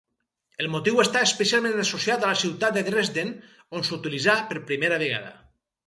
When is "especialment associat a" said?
1.25-2.33